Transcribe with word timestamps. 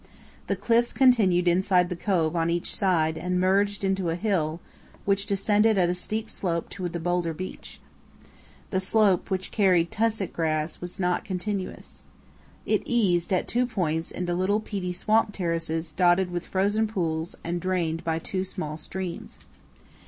The 0.47 0.55
cliffs 0.55 0.93
continued 0.93 1.47
inside 1.47 1.89
the 1.89 1.95
cove 1.95 2.35
on 2.35 2.49
each 2.49 2.75
side 2.75 3.19
and 3.19 3.39
merged 3.39 3.83
into 3.83 4.09
a 4.09 4.15
hill 4.15 4.59
which 5.05 5.27
descended 5.27 5.77
at 5.77 5.89
a 5.91 5.93
steep 5.93 6.27
slope 6.27 6.69
to 6.69 6.89
the 6.89 6.99
boulder 6.99 7.35
beach. 7.35 7.79
The 8.71 8.79
slope, 8.79 9.29
which 9.29 9.51
carried 9.51 9.91
tussock 9.91 10.33
grass, 10.33 10.81
was 10.81 10.99
not 10.99 11.23
continuous. 11.23 12.01
It 12.65 12.81
eased 12.83 13.31
at 13.31 13.47
two 13.47 13.67
points 13.67 14.09
into 14.09 14.33
little 14.33 14.59
peaty 14.59 14.91
swamp 14.91 15.33
terraces 15.33 15.91
dotted 15.91 16.31
with 16.31 16.47
frozen 16.47 16.87
pools 16.87 17.35
and 17.43 17.61
drained 17.61 18.03
by 18.03 18.17
two 18.17 18.43
small 18.43 18.77
streams. 18.77 19.37